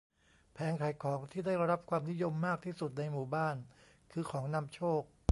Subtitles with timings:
[0.53, 3.55] แผงขายของที่ได้รับความนิยมมากที่สุดในหมู่บ้าน
[4.11, 5.01] คือของนำโชค